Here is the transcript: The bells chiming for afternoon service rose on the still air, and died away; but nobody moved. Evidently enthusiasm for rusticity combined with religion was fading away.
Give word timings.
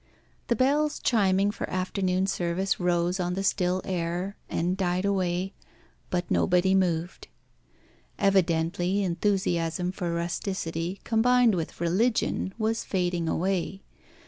The 0.47 0.55
bells 0.55 0.97
chiming 0.97 1.51
for 1.51 1.69
afternoon 1.69 2.25
service 2.25 2.79
rose 2.79 3.19
on 3.19 3.35
the 3.35 3.43
still 3.43 3.83
air, 3.85 4.35
and 4.49 4.75
died 4.75 5.05
away; 5.05 5.53
but 6.09 6.31
nobody 6.31 6.73
moved. 6.73 7.27
Evidently 8.17 9.03
enthusiasm 9.03 9.91
for 9.91 10.11
rusticity 10.11 11.01
combined 11.03 11.53
with 11.53 11.79
religion 11.79 12.51
was 12.57 12.83
fading 12.83 13.29
away. 13.29 13.83